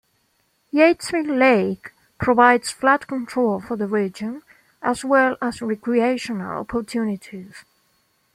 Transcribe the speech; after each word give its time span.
Yatesville 0.73 1.37
Lake 1.37 1.91
provides 2.17 2.71
flood 2.71 3.05
control 3.05 3.61
for 3.61 3.75
the 3.77 3.85
region 3.85 4.41
as 4.81 5.05
well 5.05 5.37
as 5.43 5.61
recreational 5.61 6.57
opportunities. 6.57 7.63